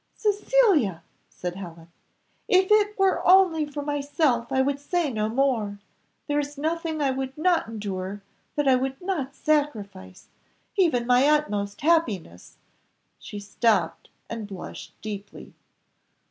[0.15, 1.89] "Cecilia!" said Helen,
[2.47, 5.77] "if it were only for myself I would say no more;
[6.25, 8.23] there is nothing I would not endure
[8.55, 10.29] that I would not sacrifice
[10.75, 12.57] even my utmost happiness."
[13.19, 15.53] She stopped, and blushed deeply.